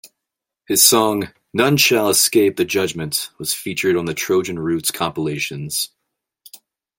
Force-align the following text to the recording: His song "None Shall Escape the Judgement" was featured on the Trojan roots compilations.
His 0.67 0.83
song 0.83 1.31
"None 1.53 1.77
Shall 1.77 2.09
Escape 2.09 2.55
the 2.57 2.65
Judgement" 2.65 3.29
was 3.37 3.53
featured 3.53 3.95
on 3.95 4.05
the 4.05 4.15
Trojan 4.15 4.57
roots 4.57 4.89
compilations. 4.89 5.89